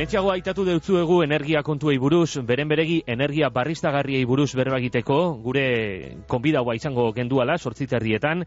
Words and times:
Lentxago 0.00 0.30
aitatu 0.32 0.62
deutzuegu 0.64 1.18
energia 1.20 1.60
kontuei 1.60 1.98
buruz, 2.00 2.38
beren 2.48 2.70
beregi 2.70 3.02
energia 3.14 3.50
barriztagarriei 3.52 4.22
buruz 4.24 4.46
berba 4.56 4.78
egiteko, 4.80 5.16
gure 5.44 5.64
konbidaua 6.24 6.72
izango 6.78 7.04
genduala, 7.12 7.58
sortziterrietan, 7.58 8.46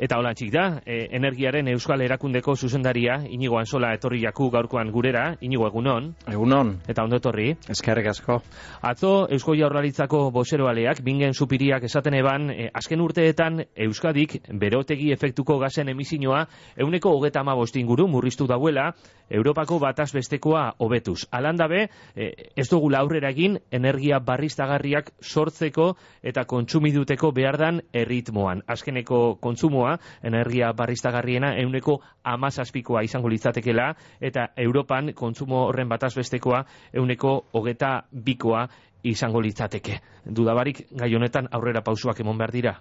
Eta 0.00 0.16
hola 0.16 0.30
txik 0.32 0.48
da, 0.54 0.62
e, 0.88 1.10
energiaren 1.12 1.66
Euskal 1.74 2.00
Erakundeko 2.00 2.54
zuzendaria, 2.56 3.18
inigo 3.28 3.58
ansola 3.60 3.90
etorri 3.92 4.22
jaku 4.22 4.46
gaurkoan 4.48 4.88
gurera, 4.94 5.34
inigo 5.44 5.66
egunon. 5.68 6.06
Egunon. 6.32 6.70
Eta 6.88 7.04
ondo 7.04 7.18
etorri. 7.20 7.50
Eskerrik 7.68 8.08
asko. 8.08 8.38
Atzo, 8.80 9.10
Eusko 9.36 9.52
Jaurlaritzako 9.58 10.22
boseroaleak, 10.32 11.02
bingen 11.04 11.36
supiriak 11.36 11.84
esaten 11.84 12.16
eban, 12.16 12.48
e, 12.48 12.70
azken 12.72 13.04
urteetan 13.04 13.60
Euskadik 13.76 14.38
berotegi 14.62 15.10
efektuko 15.12 15.58
gazen 15.60 15.92
emizinoa, 15.92 16.46
euneko 16.80 17.12
hogeta 17.18 17.44
ama 17.44 17.58
guru 17.60 18.08
murriztu 18.08 18.46
dauela, 18.46 18.94
Europako 19.28 19.78
bataz 19.78 20.12
bestekoa 20.14 20.76
hobetuz. 20.78 21.26
Alandabe, 21.30 21.90
e, 22.16 22.32
ez 22.56 22.68
dugu 22.70 22.88
aurrera 22.96 23.28
egin, 23.28 23.58
energia 23.70 24.18
barriztagarriak 24.18 25.12
sortzeko 25.20 25.94
eta 26.22 26.46
kontsumiduteko 26.46 27.32
behardan 27.32 27.82
erritmoan. 27.92 28.64
Azkeneko 28.66 29.36
kontsumoa 29.40 29.89
energia 30.22 30.72
barriztagarriena 30.76 31.54
euneko 31.62 32.00
amazazpikoa 32.24 33.02
izango 33.06 33.28
litzatekela, 33.28 33.94
eta 34.20 34.50
Europan 34.56 35.12
kontsumo 35.14 35.66
horren 35.68 35.88
bataz 35.88 36.14
bestekoa 36.16 36.64
euneko 36.92 37.36
hogeta 37.52 38.02
bikoa 38.12 38.66
izango 39.02 39.40
litzateke. 39.40 40.00
Dudabarik, 40.24 40.86
gai 40.92 41.14
honetan 41.14 41.48
aurrera 41.52 41.82
pausuak 41.82 42.20
emon 42.20 42.38
behar 42.38 42.52
dira? 42.52 42.74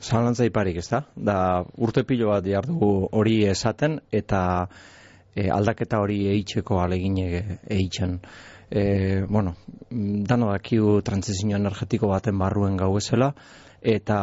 Zalantza 0.00 0.44
iparik, 0.46 0.78
ez 0.82 0.88
da? 0.90 1.02
Da, 1.16 1.36
urte 1.78 2.04
pilo 2.04 2.30
bat 2.30 2.46
jardu 2.46 3.08
hori 3.12 3.38
esaten, 3.48 4.00
eta 4.12 4.40
e, 5.34 5.48
aldaketa 5.50 6.00
hori 6.02 6.24
eitzeko 6.34 6.80
alegin 6.82 7.18
eitzen. 7.22 8.18
E, 8.70 9.22
bueno, 9.28 9.54
dano 9.90 10.50
dakiu 10.52 11.00
transizio 11.06 11.56
energetiko 11.56 12.10
baten 12.10 12.38
barruen 12.38 12.76
gau 12.76 12.96
ezela, 12.98 13.32
eta 13.84 14.18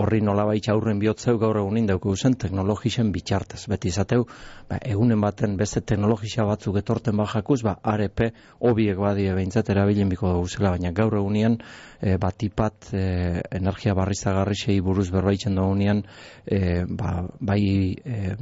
horri 0.00 0.22
nolabait 0.24 0.64
aurren 0.72 0.98
bihotzeu 0.98 1.36
gaur 1.38 1.58
egunin 1.60 1.86
dauko 1.86 2.14
zen 2.16 2.38
teknologisen 2.40 3.10
bitxartez. 3.12 3.66
Beti 3.68 3.90
izateu, 3.92 4.24
ba, 4.68 4.78
egunen 4.80 5.20
baten 5.20 5.58
beste 5.60 5.82
teknologisa 5.84 6.46
batzuk 6.48 6.78
etorten 6.80 7.16
bajakuz, 7.20 7.60
ba, 7.66 7.76
ARP 7.82 8.22
hobiek 8.64 8.96
badie 8.96 9.34
behintzat 9.36 9.68
erabilien 9.74 10.08
biko 10.08 10.32
dugu 10.32 10.48
zela, 10.48 10.72
baina 10.72 10.94
gaur 10.96 11.18
egunean 11.20 11.58
e, 12.00 12.16
batipat 12.16 12.88
e, 12.96 13.04
energia 13.60 13.92
barrizagarrisei 13.98 14.78
buruz 14.80 15.10
berbaitzen 15.12 15.60
dugu 15.60 16.00
e, 16.46 16.84
ba, 16.88 17.26
bai 17.40 17.60
e, 17.92 18.34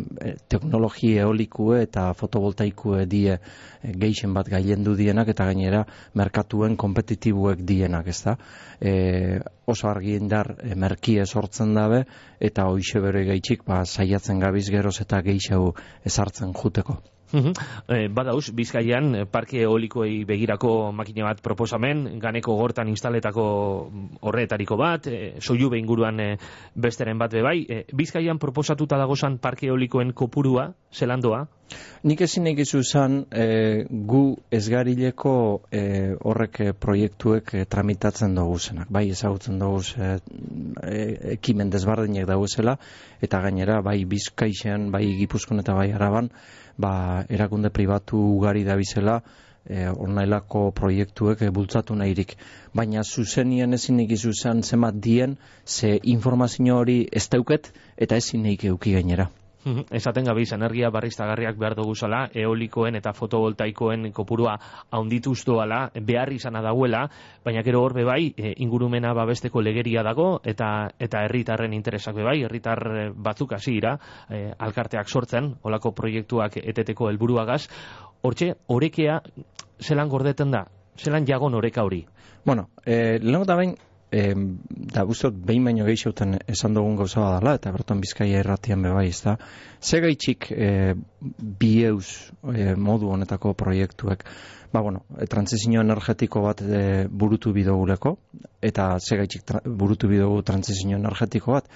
teknologi 0.48 1.16
eolikue 1.18 1.82
eta 1.88 2.12
fotovoltaikue 2.14 3.04
die 3.10 3.34
geixen 3.82 4.32
bat 4.34 4.46
gailendu 4.46 4.94
dienak 4.94 5.34
eta 5.34 5.50
gainera 5.50 5.82
merkatuen 6.14 6.76
kompetitibuek 6.78 7.66
dienak, 7.66 8.06
ezta? 8.14 8.38
E, 8.78 9.40
oso 9.66 9.88
argi 9.90 10.14
indar 10.20 10.52
merkie 10.76 11.26
sortzen 11.26 11.74
dabe 11.74 12.04
eta 12.50 12.68
hoixe 12.70 13.02
bere 13.02 13.24
gaitxik 13.28 13.66
ba, 13.66 13.82
saiatzen 13.84 14.40
gabiz 14.40 14.68
geroz 14.70 14.96
eta 15.02 15.20
geixau 15.26 15.74
ezartzen 16.04 16.54
juteko. 16.54 17.00
E, 17.88 18.08
badauz, 18.08 18.50
bizkaian, 18.56 19.14
eh, 19.14 19.24
parke 19.30 19.62
eolikoei 19.62 20.24
begirako 20.28 20.92
makine 20.92 21.24
bat 21.26 21.42
proposamen, 21.42 22.18
ganeko 22.22 22.56
gortan 22.56 22.88
instaletako 22.88 23.46
horretariko 24.20 24.76
bat, 24.76 25.06
e, 25.06 25.34
soiu 25.40 25.72
inguruan 25.74 26.20
e, 26.20 26.30
besteren 26.74 27.18
bat 27.18 27.32
bebai, 27.32 27.58
e, 27.68 27.84
bizkaian 27.92 28.38
proposatuta 28.38 28.98
dagozan 28.98 29.38
parke 29.38 29.66
eolikoen 29.66 30.12
kopurua, 30.12 30.72
zelandoa? 30.92 31.46
Nik 32.06 32.20
ezin 32.22 32.46
egizu 32.46 32.82
zan, 32.86 33.24
gu 34.10 34.20
ezgarileko 34.54 35.32
e, 35.74 35.80
horrek 36.30 36.60
proiektuek 36.78 37.50
e, 37.54 37.64
tramitatzen 37.66 38.36
dugu 38.38 38.58
zenak, 38.58 38.92
bai 38.92 39.08
ezagutzen 39.10 39.58
dugu 39.58 39.82
e, 39.98 40.12
ekimen 41.34 41.72
desbardinek 41.72 42.28
dugu 42.30 42.46
zela, 42.46 42.76
eta 43.20 43.40
gainera, 43.42 43.80
bai 43.82 43.98
bizkaixean, 44.08 44.90
bai 44.94 45.04
gipuzkon 45.18 45.64
eta 45.64 45.74
bai 45.74 45.90
araban, 45.96 46.30
ba, 46.78 47.24
erakunde 47.28 47.70
pribatu 47.70 48.18
ugari 48.36 48.64
da 48.64 48.76
bizela 48.76 49.20
e, 49.68 49.88
ornailako 49.88 50.70
proiektuek 50.70 51.42
e, 51.42 51.50
bultzatu 51.50 51.96
nahirik. 51.96 52.36
Baina 52.74 53.02
zuzenien 53.04 53.74
ezin 53.74 54.00
ikizu 54.04 54.32
zen 54.32 54.62
zemat 54.62 55.00
dien, 55.08 55.36
ze 55.66 55.98
informazio 56.02 56.76
hori 56.76 57.00
ez 57.12 57.28
dauket 57.28 57.72
eta 57.96 58.16
ezin 58.16 58.42
neik 58.42 58.64
euki 58.64 58.92
gainera. 58.98 59.30
Esaten 59.66 60.24
gabiz, 60.28 60.52
energia 60.54 60.90
barriztagarriak 60.94 61.56
behar 61.58 61.74
dugu 61.74 61.94
zala, 61.98 62.26
eolikoen 62.34 62.94
eta 63.00 63.12
fotovoltaikoen 63.16 64.12
kopurua 64.14 64.54
haundituz 64.94 65.40
doala, 65.46 65.80
behar 66.06 66.30
izana 66.32 66.62
dagoela, 66.62 67.02
baina 67.44 67.64
gero 67.66 67.82
hor 67.82 67.96
bai, 68.06 68.32
e, 68.36 68.54
ingurumena 68.62 69.12
babesteko 69.14 69.60
legeria 69.60 70.04
dago, 70.06 70.40
eta 70.44 70.88
eta 70.98 71.24
herritarren 71.26 71.74
interesak 71.74 72.14
bai, 72.14 72.42
herritar 72.44 72.82
e, 72.86 73.10
batzuk 73.10 73.56
hasi 73.58 73.74
ira, 73.80 73.96
e, 74.30 74.52
alkarteak 74.56 75.08
sortzen, 75.08 75.56
olako 75.62 75.92
proiektuak 75.92 76.60
eteteko 76.62 77.10
helburuagaz, 77.10 77.66
hortxe, 78.22 78.54
orekea, 78.68 79.20
zelan 79.82 80.08
gordeten 80.08 80.54
da, 80.54 80.66
zelan 80.96 81.26
jagon 81.26 81.54
oreka 81.54 81.82
hori? 81.84 82.04
Bueno, 82.46 82.68
eh, 82.84 83.18
lehenko 83.20 83.44
da 83.44 83.56
bain, 83.58 83.74
e, 84.10 84.34
da 84.68 85.04
guztot 85.06 85.34
behin 85.48 85.64
baino 85.66 85.86
gehixoten 85.86 86.36
esan 86.46 86.74
dugun 86.76 86.96
gauza 86.98 87.20
badala, 87.20 87.56
eta 87.58 87.72
berton 87.74 88.00
bizkaia 88.02 88.40
erratian 88.42 88.82
bebai, 88.82 89.08
ez 89.10 89.20
da. 89.24 89.36
Ze 89.82 90.00
gaitxik 90.04 90.50
e, 90.52 90.94
bi 91.60 91.72
eus 91.88 92.30
e, 92.52 92.74
modu 92.74 93.10
honetako 93.14 93.54
proiektuek, 93.58 94.24
ba, 94.72 94.82
bueno, 94.82 95.04
e, 95.18 95.26
transizio 95.30 95.82
energetiko 95.82 96.42
bat 96.46 96.62
e, 96.62 96.82
burutu 97.10 97.52
bidoguleko, 97.56 98.16
eta 98.62 98.94
ze 99.00 99.20
gaitxik 99.22 99.54
burutu 99.66 100.10
bidogu 100.12 100.42
transizio 100.42 100.98
energetiko 100.98 101.58
bat, 101.58 101.70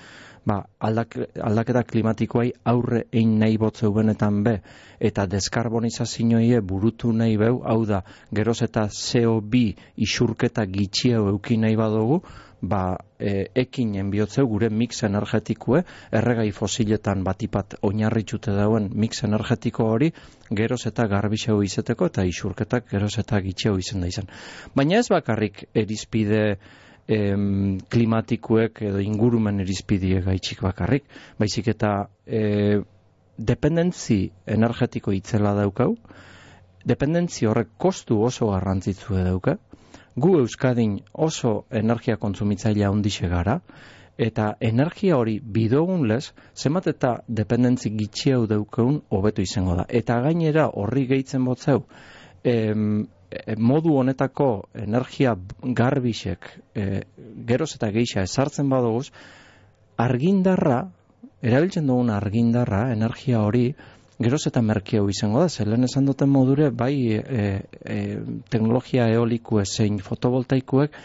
ba, 0.46 0.60
aldak, 0.80 1.16
aldaketa 1.42 1.82
klimatikoai 1.84 2.50
aurre 2.72 3.04
egin 3.12 3.38
nahi 3.40 3.58
botzeu 3.60 3.92
benetan 3.94 4.42
be, 4.44 4.56
eta 5.00 5.26
deskarbonizazioie 5.26 6.60
burutu 6.60 7.12
nahi 7.12 7.36
beu, 7.40 7.60
hau 7.64 7.84
da, 7.86 8.02
geroz 8.32 8.60
eta 8.66 8.86
CO2 8.88 9.64
isurketa 9.96 10.66
gitxieu 10.66 11.28
euki 11.32 11.58
nahi 11.60 11.76
badugu, 11.76 12.22
ba, 12.60 12.98
e, 13.18 13.46
ekin 13.62 13.94
enbiotzeu 14.02 14.46
gure 14.48 14.68
mix 14.70 15.02
energetikue, 15.08 15.82
erregai 16.12 16.50
fosiletan 16.52 17.24
batipat 17.24 17.78
oinarritxute 17.88 18.52
dauen 18.56 18.90
mix 18.92 19.24
energetiko 19.24 19.88
hori, 19.94 20.10
geroz 20.50 20.82
eta 20.90 21.06
garbixeu 21.08 21.62
izeteko, 21.64 22.10
eta 22.12 22.26
isurketak 22.28 22.90
geroz 22.92 23.16
eta 23.22 23.40
gitxeu 23.40 23.78
izen 23.80 24.04
da 24.04 24.12
izan. 24.12 24.28
Baina 24.76 25.00
ez 25.00 25.08
bakarrik 25.08 25.64
erizpide, 25.74 26.58
em, 27.08 27.78
klimatikuek 27.90 28.82
edo 28.90 29.00
ingurumen 29.02 29.60
irizpidie 29.64 30.20
gaitxik 30.24 30.62
bakarrik, 30.62 31.04
baizik 31.38 31.68
eta 31.74 31.92
e, 32.26 32.80
dependentzi 33.36 34.20
energetiko 34.46 35.12
itzela 35.16 35.54
daukau, 35.56 35.94
dependentzi 36.84 37.46
horrek 37.46 37.76
kostu 37.78 38.20
oso 38.24 38.50
garrantzitzu 38.52 39.16
dauka, 39.24 39.56
gu 40.16 40.36
Euskadin 40.40 40.98
oso 41.12 41.64
energia 41.70 42.16
kontsumitzailea 42.16 42.90
ondixe 42.90 43.28
gara, 43.28 43.60
eta 44.20 44.54
energia 44.60 45.16
hori 45.16 45.38
bidogun 45.40 46.06
lez, 46.08 46.32
zemat 46.54 46.90
eta 46.92 47.14
dependentzi 47.28 47.92
gitxiau 47.96 48.46
daukaun 48.46 49.00
hobeto 49.08 49.42
izango 49.42 49.78
da. 49.78 49.86
Eta 49.88 50.20
gainera 50.20 50.68
horri 50.68 51.06
gehitzen 51.08 51.44
botzeu, 51.44 51.86
em, 52.44 53.06
modu 53.58 53.94
honetako 54.00 54.48
energia 54.74 55.36
garbisek 55.62 56.48
e, 56.74 57.02
geroz 57.46 57.74
eta 57.76 57.90
geixa 57.94 58.24
esartzen 58.26 58.68
badoguz, 58.70 59.10
argindarra, 60.00 60.82
erabiltzen 61.42 61.86
dugun 61.86 62.10
argindarra, 62.10 62.88
energia 62.92 63.42
hori, 63.44 63.70
geroz 64.20 64.42
eta 64.50 64.60
merkeo 64.62 65.08
izango 65.08 65.40
da, 65.40 65.48
zelen 65.48 65.86
esan 65.86 66.08
duten 66.08 66.28
modure, 66.28 66.70
bai 66.70 66.94
e, 67.16 67.46
e, 67.84 67.98
teknologia 68.52 69.08
eoliku 69.14 69.62
zein 69.64 69.98
fotovoltaikuek, 70.04 70.96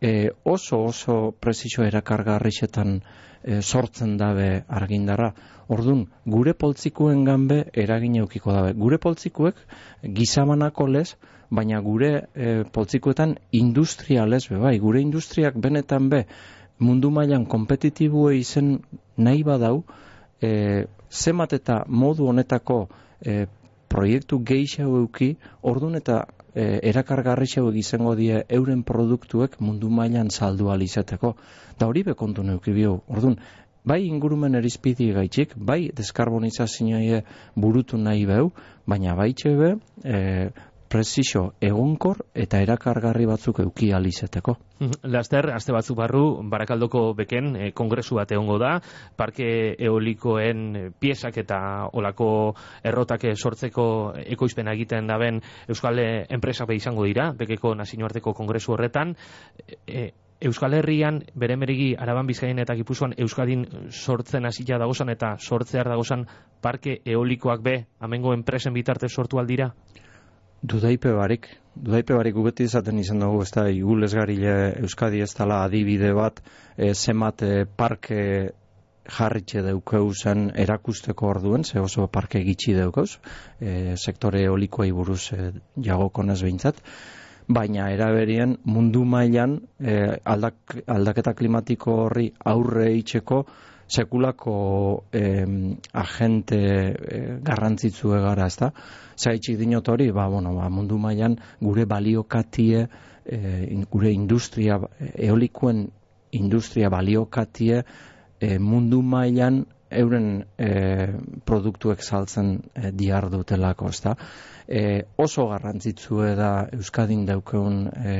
e, 0.00 0.30
oso 0.44 0.82
oso 0.84 1.32
presizio 1.40 1.84
erakargarrixetan 1.84 3.00
e, 3.42 3.60
sortzen 3.62 4.16
dabe 4.20 4.64
argindarra. 4.68 5.32
Ordun 5.70 6.06
gure 6.26 6.54
poltzikuen 6.58 7.24
ganbe 7.24 7.62
eragin 7.78 8.16
eukiko 8.24 8.52
dabe. 8.52 8.72
Gure 8.74 8.98
poltzikuek 8.98 9.60
gizamanako 10.02 10.88
lez, 10.90 11.14
baina 11.50 11.80
gure 11.80 12.10
e, 12.34 12.64
poltzikuetan 12.72 13.36
industrialez 13.52 14.46
be 14.48 14.58
bai, 14.58 14.78
gure 14.78 15.00
industriak 15.02 15.58
benetan 15.58 16.08
be 16.08 16.24
mundu 16.78 17.10
mailan 17.10 17.44
kompetitibue 17.46 18.36
izen 18.38 18.78
nahi 19.16 19.42
badau, 19.44 19.82
e, 20.40 20.86
zemat 21.10 21.52
eta 21.52 21.84
modu 21.88 22.28
honetako 22.30 22.86
e, 23.20 23.46
proiektu 23.90 24.38
gehiago 24.46 25.02
euki, 25.02 25.34
ordun 25.62 25.98
eta 25.98 26.22
e, 26.54 26.78
erakargarri 26.90 27.46
izango 27.74 28.14
die 28.14 28.44
euren 28.48 28.82
produktuek 28.82 29.60
mundu 29.60 29.90
mailan 29.90 30.30
saldu 30.30 30.70
alizateko. 30.70 31.34
Da 31.78 31.86
hori 31.86 32.04
bekontu 32.04 32.42
neuki 32.42 32.72
bio. 32.72 33.00
Ordun, 33.08 33.36
bai 33.84 34.04
ingurumen 34.06 34.54
erizpidi 34.54 35.12
gaitxik, 35.12 35.54
bai 35.56 35.90
deskarbonizazioa 35.94 37.22
burutu 37.56 37.96
nahi 37.96 38.26
behu, 38.26 38.50
baina 38.86 39.14
baitxe 39.16 39.54
be, 39.56 39.74
e, 40.04 40.50
presiso 40.90 41.52
egunkor 41.62 42.24
eta 42.34 42.58
erakargarri 42.64 43.26
batzuk 43.30 43.60
euki 43.62 43.92
alizeteko. 43.94 44.56
Laster, 45.06 45.52
aste 45.54 45.72
batzu 45.72 45.94
barru, 45.94 46.24
Barakaldoko 46.50 47.02
beken 47.14 47.52
e, 47.54 47.68
kongresu 47.76 48.18
bat 48.18 48.32
egongo 48.34 48.58
da, 48.58 48.72
parke 49.16 49.46
eolikoen 49.78 50.90
piezak 50.98 51.38
eta 51.44 51.60
olako 51.94 52.30
errotake 52.82 53.36
sortzeko 53.36 53.84
ekoizpena 54.34 54.74
egiten 54.74 55.06
daben 55.06 55.38
Euskal 55.70 56.02
enpresak 56.02 56.74
izango 56.74 57.06
dira, 57.06 57.30
bekeko 57.38 57.76
nazioarteko 57.78 58.34
kongresu 58.34 58.74
horretan, 58.74 59.14
e, 59.86 60.10
Euskal 60.40 60.72
Herrian, 60.72 61.18
bere 61.36 61.54
merigi, 61.60 61.90
araban 62.00 62.26
bizkaien 62.26 62.58
eta 62.62 62.74
gipuzkoan 62.74 63.12
Euskadin 63.20 63.66
sortzen 63.90 64.48
hasila 64.48 64.78
dagozan 64.80 65.12
eta 65.12 65.34
sortzear 65.38 65.90
dagozan 65.92 66.24
parke 66.64 67.02
eolikoak 67.04 67.62
be, 67.62 67.74
amengo 68.00 68.32
enpresen 68.32 68.72
bitarte 68.72 69.10
sortu 69.12 69.38
aldira? 69.38 69.74
Dudaipe 70.62 71.12
barik, 71.16 71.46
dudaipe 71.74 72.14
barik 72.14 72.34
gubeti 72.36 72.66
izaten 72.68 72.98
izan 73.00 73.22
dugu, 73.24 73.42
ez 73.42 73.50
da, 73.54 73.68
Euskadi 74.82 75.22
ez 75.24 75.32
dala 75.34 75.62
adibide 75.64 76.12
bat, 76.12 76.42
e, 76.76 76.92
zemat 76.94 77.42
e, 77.42 77.64
parke 77.64 78.50
jarritxe 79.10 79.62
daukeu 79.64 80.12
erakusteko 80.54 81.26
orduen, 81.26 81.64
ze 81.64 81.80
oso 81.80 82.06
parke 82.06 82.42
gitxi 82.44 82.74
daukauz, 82.74 83.18
e, 83.60 83.96
sektore 83.96 84.44
eolikoa 84.44 84.90
buruz 84.92 85.32
e, 85.32 85.52
jagokonez 85.80 86.42
behintzat, 86.42 86.82
baina 87.48 87.90
eraberien 87.90 88.58
mundu 88.64 89.04
mailan 89.04 89.60
e, 89.80 89.96
aldak, 90.24 90.76
aldaketa 90.86 91.34
klimatiko 91.34 91.96
horri 92.04 92.30
aurre 92.44 92.92
itxeko 92.98 93.46
sekulako 93.90 94.54
e, 95.12 95.22
agente 95.92 96.60
e, 96.60 97.20
garrantzitzu 97.42 98.14
egara, 98.16 98.46
ez 98.46 98.56
da? 98.60 98.70
Zaitxik 99.18 99.58
dinot 99.58 99.88
hori, 99.90 100.10
ba, 100.14 100.28
bueno, 100.30 100.54
ba, 100.56 100.68
mundu 100.70 100.98
mailan 100.98 101.36
gure 101.60 101.86
baliokatie, 101.90 102.86
e, 103.26 103.40
gure 103.90 104.12
industria, 104.14 104.78
eolikuen 105.16 105.88
industria 106.38 106.88
baliokatie 106.90 107.82
e, 107.82 108.56
mundu 108.58 109.02
mailan 109.02 109.64
euren 109.90 110.44
e, 110.54 110.70
produktuek 111.44 112.02
saltzen 112.06 112.60
e, 112.74 112.92
diar 112.94 113.26
dutelako, 113.32 113.90
ez 113.90 114.00
da? 114.06 114.14
e, 114.70 115.02
oso 115.16 115.48
garrantzitsu 115.50 116.22
da 116.38 116.68
Euskadin 116.72 117.24
daukeun 117.26 117.88
e, 117.90 118.16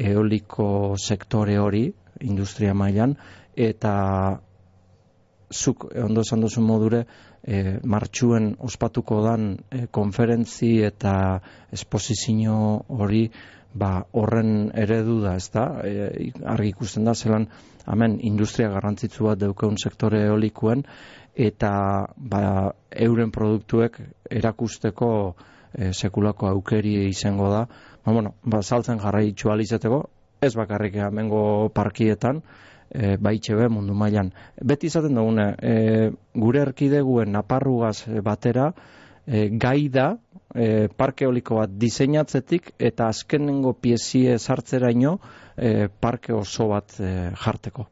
eoliko 0.00 0.96
sektore 0.96 1.58
hori, 1.60 1.84
industria 2.24 2.72
mailan 2.74 3.14
eta 3.56 3.92
zuk 5.50 5.88
ondo 6.04 6.22
esan 6.22 6.40
duzu 6.40 6.62
modure 6.62 7.04
e, 7.42 7.78
martxuen 7.84 8.54
ospatuko 8.58 9.20
dan 9.24 9.56
e, 9.70 9.86
konferentzi 9.90 10.78
eta 10.86 11.40
esposizio 11.72 12.56
hori 12.88 13.24
ba, 13.74 14.04
horren 14.12 14.70
eredu 14.74 15.20
da, 15.24 15.36
ez 15.36 15.50
da? 15.54 15.66
E, 15.84 16.30
argi 16.46 16.72
ikusten 16.74 17.06
da, 17.06 17.14
zelan, 17.14 17.46
hemen 17.86 18.18
industria 18.26 18.70
garrantzitsu 18.70 19.26
bat 19.28 19.40
daukeun 19.40 19.78
sektore 19.78 20.24
eolikuen, 20.26 20.84
eta 21.34 21.72
ba, 22.16 22.42
euren 22.90 23.30
produktuek 23.34 24.00
erakusteko 24.30 25.10
e, 25.72 25.92
sekulako 25.92 26.50
aukeri 26.50 26.96
izango 27.08 27.50
da. 27.52 27.66
Ba, 28.04 28.12
bueno, 28.12 28.34
ba, 28.44 28.62
saltzen 28.62 28.98
jarrai 28.98 29.30
izateko, 29.30 30.02
ez 30.40 30.54
bakarrik 30.56 30.96
hemengo 30.96 31.68
parkietan, 31.74 32.42
e, 32.90 33.16
baitxe 33.16 33.56
be 33.56 33.68
mundu 33.68 33.94
mailan. 33.94 34.32
Beti 34.62 34.90
izaten 34.90 35.14
dugune, 35.14 35.52
e, 35.62 36.10
gure 36.34 36.64
erkideguen 36.66 37.32
naparrugaz 37.32 38.04
batera, 38.24 38.70
e, 39.26 39.48
gai 39.50 39.88
da, 39.88 40.14
e, 40.54 40.88
parke 40.96 41.26
oliko 41.26 41.60
bat 41.60 41.76
diseinatzetik, 41.78 42.74
eta 42.78 43.08
azkenengo 43.08 43.74
piezie 43.78 44.38
sartzeraino, 44.38 45.18
e, 45.56 45.88
parke 45.88 46.34
oso 46.34 46.68
bat 46.72 46.98
e, 47.00 47.30
jarteko. 47.44 47.86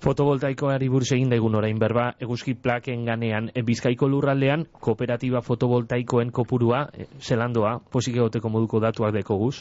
Fotovoltaikoari 0.00 0.86
buruz 0.88 1.10
egin 1.12 1.28
daigun 1.28 1.58
orain 1.58 1.76
berba, 1.78 2.06
eguzki 2.24 2.54
plaken 2.56 3.02
ganean, 3.04 3.50
bizkaiko 3.66 4.08
lurraldean, 4.08 4.64
kooperatiba 4.72 5.42
fotovoltaikoen 5.44 6.30
kopurua, 6.32 6.86
zelandoa, 7.20 7.74
posik 7.92 8.16
egoteko 8.16 8.48
moduko 8.48 8.80
datuak 8.80 9.12
deko 9.18 9.36
guz? 9.42 9.58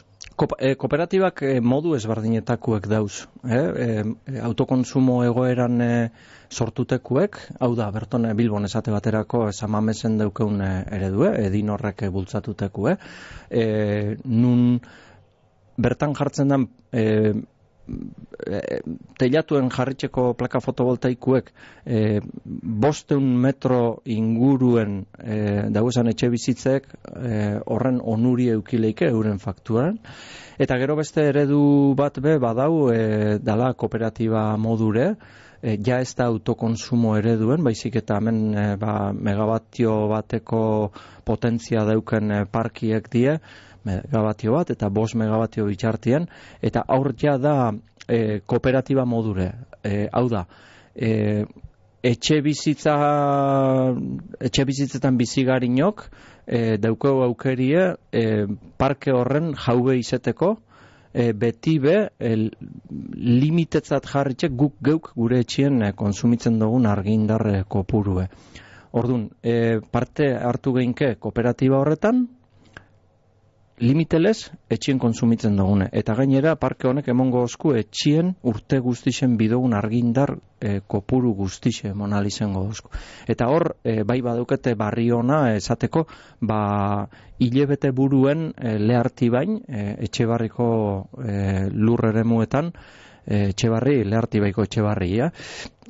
E, 0.60 0.74
kooperatibak 0.80 1.44
e, 1.44 1.60
modu 1.62 1.96
ezberdinetakuek 1.98 2.88
dauz. 2.92 3.26
E, 3.44 3.60
e, 3.60 4.40
autokonsumo 4.46 5.20
egoeran 5.28 5.84
sortutekuek, 6.50 7.38
hau 7.60 7.72
da, 7.78 7.90
berton 7.94 8.28
Bilbon 8.38 8.66
esate 8.66 8.94
baterako 8.94 9.48
esamamesen 9.50 10.18
daukeun 10.22 10.62
eredue, 10.66 11.34
edin 11.46 11.70
horrek 11.76 12.08
bultzatutekue, 12.14 12.98
e, 13.50 13.66
nun 14.26 14.80
bertan 15.78 16.16
jartzen 16.18 16.56
den 16.56 16.68
e, 18.46 18.80
teilatuen 19.20 19.70
jarritzeko 19.74 20.34
plaka 20.40 20.62
fotovoltaikuek 20.64 21.52
e, 21.86 22.20
bosteun 22.86 23.28
metro 23.42 23.82
inguruen 24.06 25.02
e, 25.20 25.40
dagoesan 25.74 26.12
etxe 26.14 26.30
bizitzek 26.34 26.88
e, 26.90 27.34
horren 27.66 28.00
onuri 28.04 28.50
eukileike 28.56 29.10
euren 29.10 29.40
fakturan. 29.40 30.00
Eta 30.60 30.78
gero 30.82 30.98
beste 31.00 31.24
eredu 31.32 31.62
bat 31.98 32.20
be 32.24 32.38
badau 32.40 32.90
e, 32.94 33.38
dala 33.44 33.74
kooperatiba 33.74 34.58
modure 34.58 35.14
e, 35.62 35.78
ja 35.86 36.00
ez 36.04 36.12
da 36.16 36.28
autokonsumo 36.32 37.16
ereduen 37.20 37.64
baizik 37.64 38.00
eta 38.02 38.20
hemen 38.20 38.42
e, 38.54 38.68
ba, 38.82 39.14
megabatio 39.14 39.96
bateko 40.12 40.62
potentzia 41.26 41.86
dauken 41.88 42.46
parkiek 42.52 43.10
die 43.14 43.40
megabatio 43.88 44.54
bat 44.58 44.72
eta 44.74 44.90
bos 44.90 45.14
megabatio 45.16 45.66
bitxartien 45.70 46.28
eta 46.62 46.84
aur 46.88 47.14
ja 47.18 47.38
da 47.38 47.72
e, 48.08 48.40
kooperatiba 48.46 49.06
modure 49.06 49.52
e, 49.84 50.08
hau 50.12 50.28
da 50.30 50.46
e, 50.96 51.46
etxe 52.04 52.42
bizitza 52.42 52.96
etxe 54.40 54.66
bizitzetan 54.66 55.18
bizigarinok 55.18 56.08
e, 56.48 56.78
daukeu 56.78 57.24
aukerie 57.24 57.94
e, 58.12 58.24
parke 58.78 59.12
horren 59.12 59.54
jaube 59.66 59.98
izeteko 60.00 60.56
e, 61.14 61.34
beti 61.34 61.78
be 61.80 61.98
e, 62.20 62.36
limitetzat 63.16 64.08
jarritxe 64.08 64.50
guk 64.50 64.80
geuk 64.86 65.12
gure 65.16 65.42
etxien 65.44 65.82
e, 65.84 65.92
konsumitzen 65.94 66.60
dugun 66.60 66.88
argindar 66.88 67.46
e, 67.48 67.64
kopurue. 67.68 68.28
Orduan, 68.92 69.28
e, 69.44 69.80
parte 69.92 70.32
hartu 70.34 70.74
geinke 70.74 71.16
kooperatiba 71.22 71.78
horretan, 71.78 72.26
limitelez 73.80 74.52
etxien 74.70 75.00
konsumitzen 75.00 75.56
dugune. 75.58 75.88
Eta 75.96 76.14
gainera, 76.18 76.56
parke 76.60 76.88
honek 76.90 77.08
emongo 77.12 77.42
osku 77.48 77.74
etxien 77.80 78.34
urte 78.48 78.80
guztixen 78.84 79.38
bidogun 79.40 79.74
argindar 79.78 80.36
e, 80.60 80.80
kopuru 80.88 81.34
guztixe 81.38 81.94
monalizengo 81.96 82.66
osku. 82.68 82.92
Eta 83.28 83.48
hor, 83.50 83.76
e, 83.84 84.04
bai 84.04 84.20
badukete 84.26 84.76
barri 84.80 85.10
ona 85.16 85.56
esateko, 85.56 86.06
ba, 86.42 87.08
hilebete 87.40 87.92
buruen 87.96 88.50
e, 88.58 88.76
leharti 88.80 89.30
bain, 89.30 89.62
e, 89.68 89.86
etxe 90.10 90.28
barriko 90.28 90.70
e, 91.24 91.70
lurrere 91.72 92.26
muetan, 92.28 92.74
e, 93.26 93.50
etxe 93.54 93.70
leharti 93.70 94.40
baiko 94.40 94.64
etxe 94.64 94.84
ja? 95.16 95.32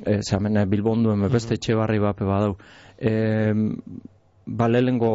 E, 0.06 0.22
Zamen, 0.22 0.62
bilbonduen 0.70 1.28
beste 1.30 1.54
etxe 1.54 1.74
barri 1.74 1.98
bape 1.98 2.24
badau. 2.24 2.56
E, 2.98 3.52
ba, 4.46 4.68
lehengo 4.68 5.10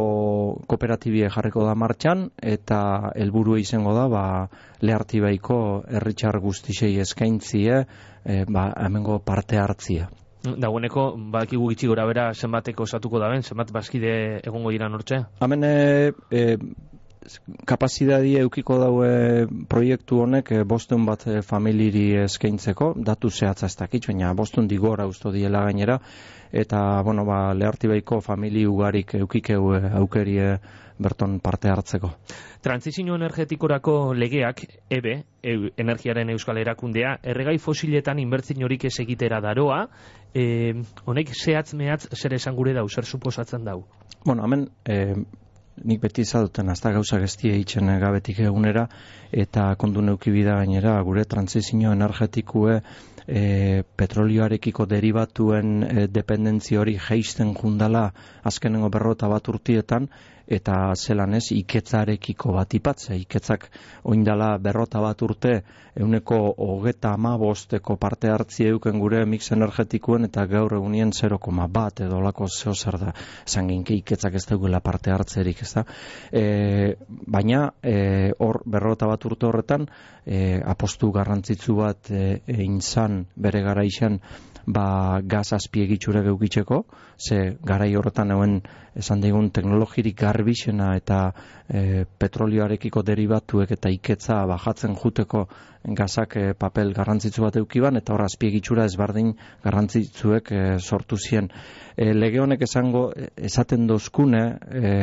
kooperatibie 0.67 1.29
jarriko 1.29 1.65
da 1.65 1.75
martxan, 1.75 2.29
eta 2.41 3.11
helburu 3.15 3.57
izango 3.61 3.95
da, 3.97 4.07
ba, 4.11 4.25
lehartibaiko 4.81 5.57
erritxar 5.99 6.39
guztisei 6.43 6.93
eskaintzie, 7.03 7.81
e, 8.23 8.43
ba, 8.49 8.69
hemengo 8.85 9.19
parte 9.19 9.59
hartzia. 9.61 10.09
Dagoeneko, 10.45 11.15
badakigu 11.33 11.71
gitxi 11.73 11.87
gora 11.89 12.05
bera, 12.05 12.27
zenbateko 12.33 12.85
osatuko 12.85 13.19
da 13.19 13.31
ben, 13.33 13.41
zenbat 13.41 13.71
bazkide 13.73 14.41
egongo 14.45 14.73
dira 14.75 14.89
nortxe? 14.89 15.23
Hemen, 15.41 15.65
e, 15.65 16.11
e, 16.29 16.57
kapazidadi 17.65 18.35
eukiko 18.43 18.77
daue 18.79 19.09
proiektu 19.95 20.19
honek 20.21 20.51
e, 20.51 20.63
bostun 20.63 21.05
bat 21.05 21.23
e, 21.27 21.41
familiri 21.41 22.15
eskaintzeko, 22.25 22.93
datu 22.97 23.29
zehatza 23.29 23.65
ez 23.65 23.75
dakit, 23.79 24.07
baina 24.07 24.33
bostun 24.33 24.67
digora 24.67 25.07
usto 25.07 25.31
diela 25.31 25.63
gainera, 25.63 25.99
eta 26.51 27.01
bueno, 27.03 27.23
ba, 27.25 27.53
lehartibaiko 27.53 28.19
famili 28.21 28.65
ugarik 28.67 29.15
eukikeu 29.15 29.75
eh, 29.75 29.91
aukerie 29.95 30.57
berton 30.99 31.39
parte 31.39 31.69
hartzeko. 31.69 32.09
Transizio 32.61 33.15
energetikorako 33.15 34.13
legeak, 34.13 34.65
EBE, 34.89 35.15
e, 35.41 35.55
energiaren 35.77 36.29
euskal 36.29 36.57
erakundea, 36.57 37.17
erregai 37.23 37.57
fosiletan 37.57 38.19
inbertzin 38.19 38.63
horik 38.63 38.85
ez 38.85 38.99
egitera 38.99 39.39
daroa, 39.41 39.87
e, 40.33 40.73
honek 41.05 41.33
zehatz 41.33 41.73
mehatz 41.73 42.09
zer 42.15 42.33
esan 42.33 42.55
gure 42.55 42.73
dau, 42.73 42.87
zer 42.89 43.05
suposatzen 43.05 43.63
dau? 43.63 43.85
Bueno, 44.25 44.43
hemen, 44.43 44.69
e, 44.85 45.13
nik 45.83 46.01
beti 46.01 46.23
izaduten 46.23 46.69
azta 46.69 46.91
gauza 46.95 47.19
gestie 47.19 47.53
eitzen 47.53 47.91
gabetik 47.99 48.39
egunera, 48.39 48.87
eta 49.31 49.73
kondu 49.75 50.01
neukibida 50.01 50.55
gainera, 50.61 51.01
gure 51.03 51.25
transizio 51.25 51.91
energetikue 51.91 52.79
e, 53.27 53.83
petrolioarekiko 53.97 54.85
deribatuen 54.85 55.83
e, 55.83 56.07
dependentzia 56.07 56.79
hori 56.79 56.95
geisten 57.07 57.53
jundala 57.57 58.07
azkenengo 58.43 58.89
berrota 58.89 59.27
bat 59.27 59.47
urtietan 59.49 60.07
eta 60.47 60.93
zelan 60.95 61.33
ez 61.33 61.49
iketzarekiko 61.55 62.53
bat 62.53 62.73
ipatze, 62.77 63.17
iketzak 63.17 63.69
oindala 64.03 64.57
berrota 64.61 65.01
bat 65.01 65.21
urte 65.25 65.55
euneko 65.95 66.37
hogeta 66.57 67.13
ama 67.15 67.35
bosteko 67.37 67.95
parte 67.97 68.29
hartzi 68.29 68.67
euken 68.69 68.99
gure 68.99 69.23
mix 69.25 69.51
energetikuen 69.55 70.27
eta 70.27 70.45
gaur 70.45 70.75
egunien 70.77 71.13
0,1 71.15 71.67
bat 71.71 72.01
edo 72.05 72.19
lako 72.21 72.47
zeo 72.47 72.73
zer 72.73 72.99
da. 72.99 73.13
Esan 73.47 73.69
ginke 73.71 73.95
iketzak 73.95 74.35
ez 74.35 74.45
daugela 74.49 74.81
parte 74.83 75.11
hartzerik 75.11 75.61
ez 75.63 75.71
da 75.73 75.85
e, 76.31 76.95
baina 77.27 77.69
e, 77.81 78.31
hor 78.39 78.61
berrota 78.65 79.07
bat 79.07 79.25
urte 79.25 79.47
horretan 79.47 79.87
e, 80.25 80.59
apostu 80.65 81.11
garrantzitsu 81.15 81.79
bat 81.79 82.11
e, 82.11 82.41
egin 82.47 82.81
zan 82.81 83.23
bere 83.35 83.63
gara 83.65 83.85
izan 83.85 84.19
ba, 84.65 85.21
gaz 85.23 85.53
azpiegitzure 85.53 86.23
geukitzeko, 86.25 86.83
ze 87.17 87.57
garai 87.63 87.93
horretan 87.95 88.31
euen 88.31 88.59
esan 88.95 89.21
digun 89.21 89.51
teknologirik 89.51 90.17
garbixena 90.19 90.95
eta 90.97 91.19
e, 91.67 92.05
petrolioarekiko 92.05 93.03
derivatuek 93.03 93.71
eta 93.77 93.89
iketza 93.89 94.45
bajatzen 94.49 94.95
juteko 94.95 95.47
gazak 95.93 96.35
e, 96.37 96.53
papel 96.57 96.93
garrantzitsu 96.93 97.43
bat 97.45 97.57
eukiban, 97.59 97.97
eta 97.99 98.13
hor 98.15 98.25
azpiegitzura 98.25 98.85
ezbardin 98.89 99.33
garrantzitzuek 99.63 100.51
e, 100.51 100.63
sortu 100.79 101.17
zien. 101.17 101.49
E, 101.95 102.11
lege 102.13 102.41
honek 102.41 102.65
esango 102.65 103.09
esaten 103.35 103.85
dozkune 103.87 104.43
e, 104.71 104.95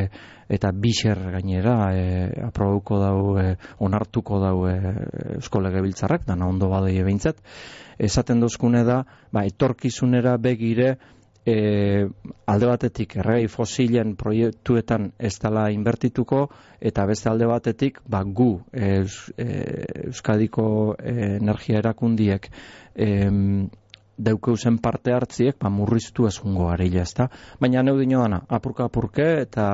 eta 0.52 0.72
bixer 0.74 1.18
gainera 1.36 1.76
e, 1.94 2.04
aprobauko 2.48 2.98
dau 3.00 3.38
e, 3.40 3.46
onartuko 3.80 4.40
dau 4.42 4.66
e, 4.68 4.76
eusko 5.38 5.62
lege 5.62 5.82
biltzarrak, 5.84 6.26
dana 6.26 6.48
ondo 6.48 6.68
badoi 6.72 6.98
ebeintzat, 7.00 7.38
esaten 7.98 8.40
dozkune 8.42 8.82
da, 8.84 9.02
ba, 9.32 9.46
etorkizunera 9.48 10.36
begire 10.42 10.96
e, 11.46 12.06
alde 12.46 12.66
batetik 12.70 13.16
erregai 13.18 13.49
fosilen 13.50 14.14
proiektuetan 14.16 15.11
ez 15.18 15.34
dela 15.42 15.68
inbertituko 15.75 16.46
eta 16.80 17.06
beste 17.06 17.30
alde 17.30 17.49
batetik 17.50 18.00
ba, 18.06 18.22
gu 18.22 18.52
e, 18.72 19.04
Euskadiko 20.06 20.66
e, 20.99 21.37
energia 21.40 21.82
erakundiek 21.82 22.50
e, 22.94 23.08
deukeuzen 24.23 24.79
parte 24.83 25.12
hartziek 25.14 25.59
ba, 25.61 25.71
murriztu 25.71 26.29
ezungo 26.31 26.71
areila 26.73 27.02
ezta. 27.02 27.29
Baina 27.61 27.83
neu 27.83 27.99
dino 28.00 28.23
dana, 28.23 28.43
apurka 28.49 28.88
apurke 28.88 29.29
eta 29.43 29.69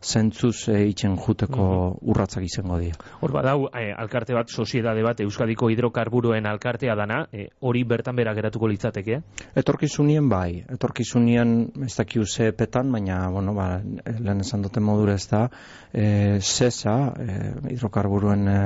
zentzuz 0.00 0.68
e, 0.68 0.86
itxen 0.88 1.16
juteko 1.20 1.64
mhm. 1.64 2.10
urratzak 2.10 2.44
izango 2.44 2.78
dira. 2.80 2.96
Hor 3.20 3.34
badau, 3.34 3.68
e, 3.76 3.90
alkarte 3.92 4.34
bat, 4.34 4.48
soziedade 4.48 5.02
bat, 5.04 5.20
Euskadiko 5.20 5.68
hidrokarburoen 5.70 6.48
alkartea 6.48 6.96
dana, 6.96 7.20
e, 7.32 7.48
hori 7.60 7.84
bertan 7.84 8.16
bera 8.16 8.34
geratuko 8.34 8.70
litzateke? 8.70 9.20
Etorkizunien 9.60 10.28
bai, 10.32 10.62
etorkizunien 10.72 11.56
ez 11.84 11.92
dakiu 11.98 12.24
ze 12.24 12.50
petan, 12.56 12.92
baina, 12.92 13.26
bueno, 13.30 13.54
ba, 13.54 13.68
lehen 13.84 14.40
esan 14.40 14.64
duten 14.64 14.86
modura 14.86 15.18
ez 15.20 15.26
da, 15.28 15.46
e, 15.92 16.40
zesa, 16.40 16.96
e, 17.20 17.52
hidrokarburoen 17.74 18.48
e, 18.48 18.60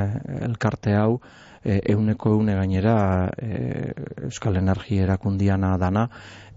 elkarte 0.50 0.94
hau, 0.94 1.18
e, 1.64 1.80
euneko 1.94 2.34
eune 2.36 2.54
gainera 2.54 2.96
e, 3.36 3.92
Euskal 4.28 4.60
Energia 4.60 5.04
erakundiana 5.08 5.76
dana, 5.80 6.08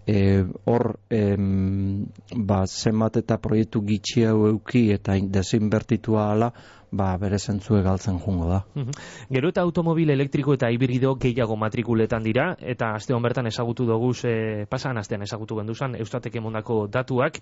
e, 0.06 0.44
hor 0.66 0.94
ba, 1.10 2.60
zenbat 2.68 3.18
eta 3.24 3.40
proiektu 3.44 3.82
gitxi 3.88 4.26
hau 4.28 4.46
euki 4.52 4.90
eta 4.96 5.18
desinbertitua 5.20 6.32
ala, 6.36 6.52
ba, 6.92 7.18
bere 7.18 7.38
zentzue 7.38 7.82
galtzen 7.84 8.20
jungo 8.20 8.48
da. 8.50 8.62
Gero 9.30 9.50
eta 9.52 9.62
automobil 9.62 10.10
elektriko 10.10 10.54
eta 10.56 10.70
hibrido 10.72 11.16
gehiago 11.20 11.58
matrikuletan 11.60 12.24
dira, 12.24 12.48
eta 12.60 12.94
aste 12.96 13.14
bertan 13.28 13.48
ezagutu 13.48 13.86
dugu, 13.86 14.14
e, 14.24 14.66
pasan 14.70 14.98
astean 14.98 15.22
ezagutu 15.22 15.58
genduzan, 15.58 15.96
eustatek 15.96 16.36
emondako 16.36 16.88
datuak, 16.88 17.40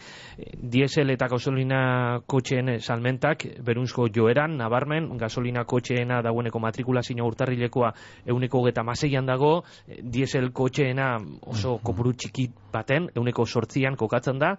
diesel 0.57 1.09
eta 1.09 1.27
gasolina 1.27 2.21
kotxeen 2.25 2.79
salmentak, 2.79 3.45
berunzko 3.63 4.07
joeran, 4.09 4.57
nabarmen, 4.57 5.11
gasolina 5.17 5.65
kotxeena 5.65 6.21
dagoeneko 6.21 6.59
matrikulazio 6.59 7.25
urtarrilekoa 7.25 7.93
euneko 8.25 8.63
geta 8.65 8.83
maseian 8.83 9.25
dago, 9.25 9.63
diesel 10.01 10.51
kotxeena 10.51 11.17
oso 11.45 11.79
kopuru 11.83 12.13
txiki 12.13 12.49
baten, 12.73 13.09
euneko 13.15 13.45
sortzian 13.45 13.95
kokatzen 13.95 14.39
da, 14.39 14.55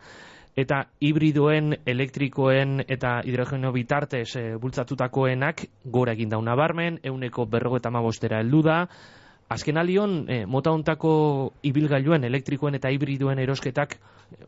eta 0.57 0.87
hibridoen, 1.05 1.75
elektrikoen 1.87 2.81
eta 2.89 3.21
hidrogeno 3.29 3.73
bitartez 3.75 4.31
e, 4.41 4.45
bultzatutakoenak 4.61 5.67
gora 5.85 6.17
egin 6.17 6.33
dauna 6.33 6.57
barmen, 6.57 6.99
euneko 7.05 7.47
berrogo 7.47 7.79
mabostera 7.91 8.41
heldu 8.41 8.63
da. 8.63 8.87
Azken 9.49 9.77
alion, 9.79 10.25
e, 10.29 10.45
mota 10.47 10.73
ontako 10.73 11.53
ibilgailuen, 11.63 12.25
elektrikoen 12.25 12.75
eta 12.75 12.91
hibridoen 12.91 13.39
erosketak 13.39 13.99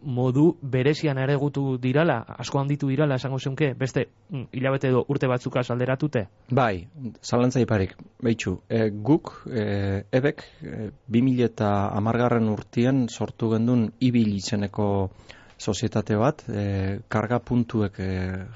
modu 0.03 0.57
berezian 0.63 1.19
ere 1.23 1.37
gutu 1.37 1.77
dirala, 1.79 2.25
asko 2.43 2.59
handitu 2.59 2.89
dirala, 2.89 3.15
esango 3.15 3.39
zeunke, 3.39 3.75
beste 3.79 4.09
mm, 4.31 4.49
hilabete 4.53 4.89
edo 4.89 5.05
urte 5.09 5.29
batzuka 5.31 5.63
alderatute? 5.69 6.25
Bai, 6.51 6.89
zalantza 7.23 7.61
iparik, 7.61 7.95
behitxu, 8.25 8.57
e, 8.69 8.89
guk, 8.91 9.45
e, 9.47 10.03
ebek, 10.11 10.43
e, 10.63 10.91
2000 11.07 11.45
eta 11.45 11.73
amargarren 11.95 12.49
urtien 12.49 13.07
sortu 13.09 13.53
gendun 13.53 13.93
ibil 14.01 14.35
izeneko 14.35 15.11
sozietate 15.59 16.17
bat, 16.17 16.45
e, 16.49 17.01
karga 17.11 17.41
puntuek 17.43 17.99
e, 18.01 18.09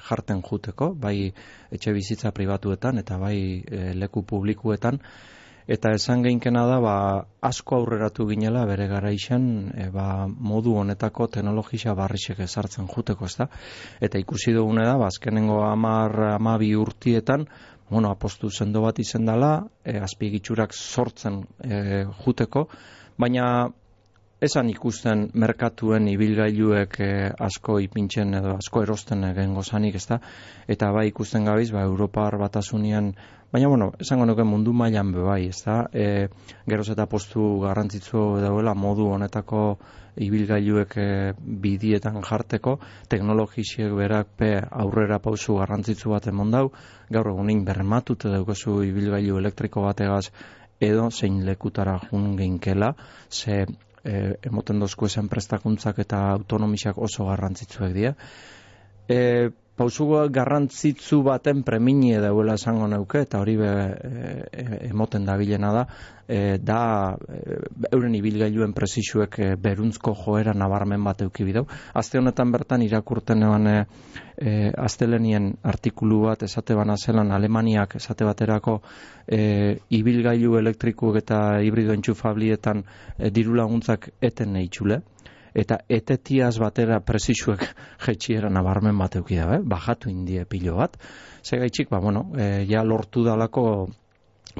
jarten 0.07 0.41
juteko, 0.41 0.93
bai 0.95 1.33
etxe 1.71 1.93
bizitza 1.93 2.31
pribatuetan 2.31 3.03
eta 3.03 3.19
bai 3.19 3.37
e, 3.59 3.93
leku 3.99 4.23
publikuetan, 4.23 4.99
eta 5.67 5.93
esan 5.95 6.23
geinkena 6.23 6.65
da, 6.67 6.79
ba, 6.83 6.95
asko 7.43 7.77
aurreratu 7.81 8.27
ginela 8.27 8.65
bere 8.67 8.87
gara 8.87 9.11
e, 9.11 9.89
ba, 9.91 10.27
modu 10.27 10.75
honetako 10.75 11.27
teknologisa 11.27 11.93
barrixek 11.93 12.39
ezartzen 12.39 12.87
juteko, 12.87 13.25
ez 13.25 13.35
da? 13.37 13.47
Eta 13.99 14.17
ikusi 14.19 14.53
dugune 14.53 14.85
da, 14.85 14.97
ba, 14.97 15.07
azkenengo 15.07 15.63
amar, 15.63 16.35
amabi 16.35 16.73
urtietan, 16.75 17.47
bueno, 17.89 18.09
apostu 18.11 18.49
zendo 18.49 18.81
bat 18.81 18.99
izendala, 18.99 19.67
e, 19.83 19.99
azpiegitzurak 19.99 20.73
sortzen 20.73 21.43
e, 21.63 22.05
juteko, 22.23 22.67
baina 23.17 23.69
esan 24.43 24.67
ikusten 24.69 25.29
merkatuen 25.39 26.09
ibilgailuek 26.11 26.97
eh, 26.99 27.29
asko 27.45 27.77
ipintzen 27.79 28.35
edo 28.35 28.57
asko 28.57 28.81
erosten 28.83 29.23
egengo 29.29 29.63
zanik, 29.63 29.95
ezta? 29.95 30.17
Eta 30.67 30.89
bai 30.91 31.07
ikusten 31.11 31.47
gabiz, 31.47 31.69
ba, 31.71 31.85
Europar 31.87 32.35
batasunian, 32.41 33.13
baina, 33.53 33.69
bueno, 33.71 33.91
esango 34.03 34.27
nuke 34.27 34.43
mundu 34.43 34.73
mailan 34.75 35.13
be 35.15 35.23
bai, 35.23 35.45
ezta? 35.47 35.77
E, 35.93 36.27
geroz 36.67 36.89
eta 36.91 37.05
postu 37.07 37.45
garrantzitzu 37.61 38.23
dauela 38.43 38.73
modu 38.75 39.07
honetako 39.15 39.61
ibilgailuek 40.27 40.97
e, 40.99 41.07
bidietan 41.63 42.19
jarteko, 42.27 42.75
teknologisiek 43.09 43.95
berak 43.95 44.35
pe 44.37 44.51
aurrera 44.83 45.21
pausu 45.23 45.55
garrantzitsu 45.61 46.11
bat 46.11 46.27
emon 46.33 46.51
dau, 46.51 46.65
gaur 47.09 47.31
egunin 47.31 47.63
bermatute 47.63 48.33
daukazu 48.33 48.81
ibilgailu 48.89 49.39
elektriko 49.39 49.87
bategaz, 49.87 50.27
edo 50.83 51.07
zein 51.11 51.45
lekutara 51.47 51.95
jun 52.09 52.35
geinkela, 52.35 52.91
ze 53.31 53.63
e, 54.03 54.35
emoten 54.49 54.79
dozko 54.83 55.07
esan 55.09 55.29
prestakuntzak 55.31 55.99
eta 56.03 56.25
autonomisak 56.35 56.97
oso 56.97 57.27
garrantzitsuak 57.29 57.93
dira. 57.95 58.13
E, 59.07 59.49
pausu 59.75 60.05
garrantzitsu 60.29 61.23
baten 61.25 61.63
preminie 61.63 62.19
dauela 62.21 62.53
esango 62.59 62.87
neuke, 62.87 63.23
eta 63.25 63.39
hori 63.41 63.55
be, 63.57 63.69
e, 63.69 64.65
emoten 64.89 65.25
da 65.25 65.37
bilena 65.37 65.71
da, 65.73 65.85
e, 66.27 66.57
da 66.61 67.15
e, 67.17 67.57
euren 67.91 68.13
ibilgailuen 68.15 68.73
presisuek 68.77 69.39
e, 69.39 69.47
beruntzko 69.57 70.13
joera 70.13 70.53
nabarmen 70.53 71.03
bat 71.03 71.23
eukibidau. 71.25 71.65
Azte 71.93 72.21
honetan 72.21 72.51
bertan 72.53 72.85
irakurten 72.85 73.43
eban 73.47 73.67
e, 73.67 73.77
e, 74.37 74.53
aztelenien 74.77 75.53
artikulu 75.63 76.21
bat 76.27 76.45
esate 76.45 76.77
bana 76.77 76.97
zelan 76.97 77.31
Alemaniak 77.31 77.97
esate 77.97 78.29
baterako 78.29 78.79
e, 79.25 79.79
ibilgailu 79.89 80.57
elektrikuek 80.61 81.23
eta 81.23 81.41
hibrido 81.65 81.97
entxufablietan 81.97 82.85
e, 83.17 83.33
diru 83.33 83.57
laguntzak 83.57 84.11
eten 84.21 84.53
nahi 84.53 84.69
eta 85.53 85.79
etetiaz 85.89 86.57
batera 86.59 86.99
presisuek 87.05 87.65
jetxiera 88.05 88.49
nabarmen 88.49 88.97
bat 88.97 89.15
eukida, 89.19 89.49
eh? 89.57 89.61
bajatu 89.63 90.09
indie 90.09 90.45
pilo 90.45 90.77
bat. 90.77 90.97
Segaitxik, 91.43 91.89
ba, 91.89 91.99
bueno, 91.99 92.29
e, 92.37 92.65
ja 92.69 92.83
lortu 92.83 93.23
dalako 93.25 93.65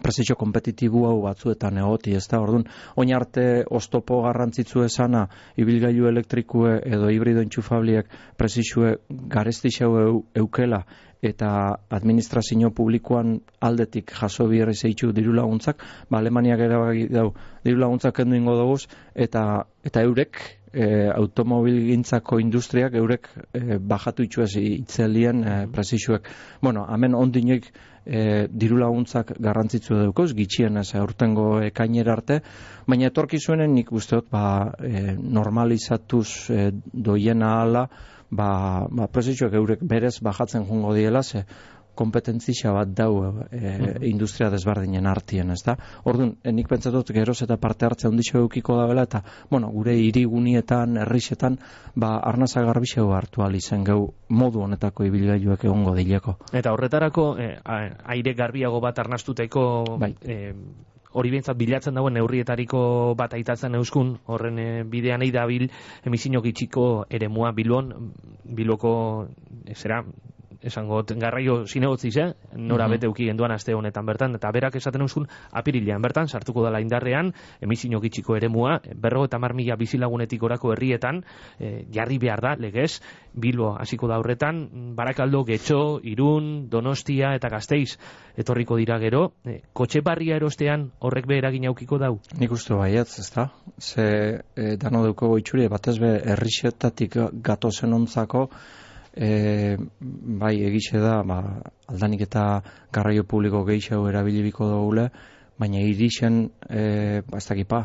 presizio 0.02 0.36
kompetitibu 0.36 1.06
hau 1.06 1.20
batzuetan 1.22 1.78
egoti, 1.78 2.16
ez 2.18 2.26
da, 2.32 2.40
orduan, 2.42 2.66
oin 2.98 3.14
arte 3.14 3.64
oztopo 3.70 4.22
garrantzitzu 4.24 4.84
esana, 4.88 5.28
ibilgailu 5.60 6.08
elektrikue 6.10 6.80
edo 6.86 7.12
hibrido 7.14 7.44
entxufabliek 7.46 8.10
presizio 8.38 8.96
garestixeu 9.10 10.24
eukela, 10.42 10.84
eta 11.24 11.50
administrazio 11.96 12.74
publikoan 12.76 13.38
aldetik 13.64 14.12
jaso 14.18 14.48
bierri 14.50 14.76
zeitzu 14.76 15.14
diru 15.16 15.36
laguntzak, 15.38 15.86
ba, 16.10 16.20
Alemaniak 16.20 16.66
ere 16.66 17.08
dau 17.14 17.30
diru 17.64 17.80
laguntzak 17.80 18.18
kendu 18.18 18.36
ingo 18.36 18.58
dugu, 18.60 18.82
eta, 19.16 19.64
eta 19.86 20.04
eurek 20.04 20.42
e, 20.74 21.10
automobil 21.14 21.80
gintzako 21.88 22.40
industriak 22.42 22.96
eurek 22.98 23.30
e, 23.54 23.78
bajatu 23.78 24.26
itxuaz 24.26 24.56
itzelien 24.58 25.44
e, 25.44 25.58
prezisuek. 25.72 26.30
Bueno, 26.62 26.86
hemen 26.90 27.16
ondinek 27.16 27.70
e, 28.06 28.48
diru 28.50 28.80
laguntzak 28.82 29.36
garrantzitsu 29.40 30.00
daukoz, 30.02 30.32
gitxien 30.38 30.82
ez 30.82 30.90
aurtengo 31.00 31.62
ekainera 31.64 32.18
arte, 32.18 32.40
baina 32.88 33.12
etorkizuenen 33.12 33.74
nik 33.78 33.94
usteot 33.94 34.32
ba, 34.32 34.46
e, 34.82 35.14
normalizatuz 35.18 36.28
e, 36.50 36.72
doiena 36.94 37.54
ala, 37.62 37.88
ba, 38.34 38.50
ba 38.90 39.08
prezisuak 39.08 39.54
eurek 39.54 39.86
berez 39.86 40.18
bajatzen 40.26 40.66
jungo 40.68 40.94
diela, 40.98 41.24
ze 41.24 41.46
kompetentzia 41.96 42.74
bat 42.74 42.92
dau 42.96 43.44
e, 43.52 43.74
industria 44.10 44.50
desbardinen 44.54 45.08
artien, 45.08 45.52
ez 45.54 45.62
da? 45.66 45.76
Orduan, 46.10 46.36
e, 46.44 46.52
nik 46.52 46.70
pentsatot 46.70 47.14
geroz 47.16 47.40
eta 47.46 47.58
parte 47.62 47.88
hartze 47.88 48.08
ondixo 48.10 48.40
eukiko 48.44 48.78
da 48.80 48.88
bela, 48.90 49.06
eta, 49.10 49.24
bueno, 49.52 49.70
gure 49.74 49.96
irigunietan, 49.98 50.98
errixetan, 51.06 51.60
ba, 51.96 52.16
arnaza 52.24 52.64
garbixeu 52.66 53.12
hartu 53.14 53.44
alizen 53.46 53.84
gau 53.84 54.14
modu 54.30 54.64
honetako 54.66 55.06
ibilgailuek 55.10 55.68
egongo 55.70 55.96
dileko. 55.98 56.38
Eta 56.54 56.74
horretarako, 56.74 57.28
e, 57.38 57.52
aire 58.16 58.34
garbiago 58.34 58.82
bat 58.84 59.00
arnastuteko, 59.06 59.68
bai. 60.00 60.16
E, 60.22 60.56
hori 61.14 61.32
bintzat 61.34 61.58
bilatzen 61.58 61.98
dauen 61.98 62.16
neurrietariko 62.18 62.82
bat 63.18 63.34
aitatzen 63.38 63.78
euskun, 63.78 64.16
horren 64.34 64.60
e, 64.60 64.68
bidean 64.90 65.22
nahi 65.22 65.32
dabil 65.34 65.68
emisinio 66.10 66.42
gitxiko 66.46 67.06
ere 67.10 67.30
mua 67.30 67.52
bilon, 67.54 67.94
biloko, 68.58 68.94
zera, 69.76 70.02
esango 70.64 71.04
garraio 71.20 71.66
zinegotziz, 71.68 72.16
eh? 72.18 72.34
nora 72.56 72.86
mm 72.86 72.88
-hmm. 72.88 72.92
bete 72.92 73.08
uki 73.08 73.26
genduan 73.26 73.52
aste 73.52 73.74
honetan 73.74 74.06
bertan, 74.06 74.36
eta 74.36 74.52
berak 74.52 74.76
esaten 74.76 75.02
eusun 75.02 75.28
apirilean 75.52 76.02
bertan, 76.02 76.28
sartuko 76.28 76.64
dela 76.66 76.82
indarrean, 76.82 77.34
emizino 77.62 78.00
gitxiko 78.00 78.36
eremua, 78.36 78.80
berro 78.96 79.26
eta 79.26 79.40
marmila 79.40 79.76
bizilagunetik 79.76 80.44
orako 80.44 80.74
herrietan, 80.74 81.24
e, 81.60 81.86
jarri 81.92 82.18
behar 82.18 82.42
da, 82.42 82.56
legez, 82.56 83.02
bilbo 83.34 83.76
hasiko 83.80 84.08
da 84.08 84.20
horretan, 84.20 84.96
barakaldo, 84.96 85.44
getxo, 85.44 86.00
irun, 86.04 86.70
donostia 86.70 87.36
eta 87.36 87.50
gazteiz, 87.50 87.98
etorriko 88.38 88.78
dira 88.78 89.00
gero, 89.00 89.34
e, 89.46 89.62
kotxe 89.74 90.02
barria 90.02 90.36
erostean 90.36 90.92
horrek 91.00 91.28
beheragin 91.28 91.68
aukiko 91.68 91.98
dau? 91.98 92.20
Nik 92.40 92.52
uste 92.52 92.74
baietz, 92.74 93.20
ez 93.20 93.30
da? 93.36 93.50
Ze, 93.80 94.44
e, 94.56 94.76
dano 94.78 95.04
duko 95.06 95.28
goitxuri, 95.28 95.68
batez 95.68 96.00
be, 96.00 96.16
errixetatik 96.36 97.18
gatozen 97.44 97.94
ontzako, 97.94 98.50
e, 99.16 99.78
bai 100.00 100.56
egixe 100.66 101.00
da 101.00 101.22
ba, 101.24 101.40
aldanik 101.88 102.26
eta 102.28 102.62
garraio 102.92 103.24
publiko 103.24 103.64
gehiago 103.66 104.10
erabilibiko 104.10 104.68
dugule, 104.70 105.10
baina 105.60 105.82
irixen 105.82 106.48
e, 106.70 107.22
ba, 107.28 107.38
ez 107.38 107.46
dakipa, 107.48 107.84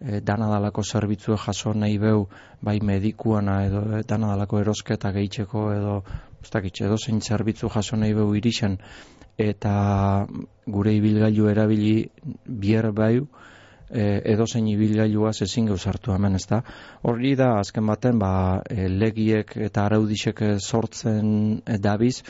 e, 0.00 0.20
dana 0.20 0.48
dalako 0.50 0.82
zerbitzue 0.82 1.36
jaso 1.36 1.74
nahi 1.74 1.98
beu 1.98 2.26
bai 2.60 2.80
medikuana 2.80 3.64
edo 3.66 3.84
e, 3.98 4.02
dana 4.08 4.32
dalako 4.34 4.60
erosketa 4.60 5.12
gehitzeko 5.12 5.70
edo 5.74 6.02
ez 6.40 6.50
dakit, 6.50 6.80
edo 6.80 6.96
zein 6.96 7.20
zerbitzu 7.20 7.68
jaso 7.68 7.96
nahi 7.96 8.14
beu 8.16 8.34
irixen. 8.34 8.78
Eta 9.40 10.26
gure 10.66 10.92
ibilgailu 10.96 11.48
erabili 11.48 12.08
bier 12.44 12.90
baiu 12.92 13.26
e, 13.90 14.20
edo 14.32 14.46
zein 14.46 14.68
ibilgailua 14.70 15.32
ezin 15.46 15.66
gauz 15.66 15.82
hartu 15.86 16.14
hemen, 16.14 16.34
ezta? 16.38 16.62
Horri 17.02 17.34
da 17.36 17.56
azken 17.58 17.86
baten 17.86 18.18
ba 18.18 18.62
e, 18.68 18.88
legiek 18.88 19.56
eta 19.56 19.84
araudisek 19.86 20.42
sortzen 20.58 21.60
e, 21.66 21.78
dabiz, 21.78 22.22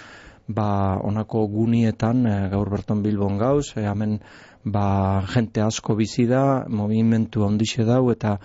ba 0.48 0.98
honako 1.06 1.46
gunietan 1.46 2.24
gaur 2.50 2.70
berton 2.70 3.02
Bilbon 3.02 3.38
gauz, 3.38 3.72
e, 3.76 3.84
hemen 3.86 4.18
ba 4.64 5.22
jente 5.34 5.62
asko 5.62 5.94
bizi 5.96 6.26
da, 6.26 6.64
movimentu 6.68 7.44
ondixe 7.46 7.84
dau 7.84 8.10
eta 8.10 8.38